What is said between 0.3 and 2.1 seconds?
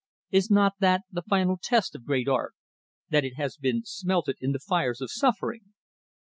Is not that the final test of